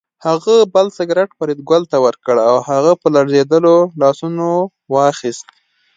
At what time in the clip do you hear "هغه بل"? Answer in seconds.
0.25-0.87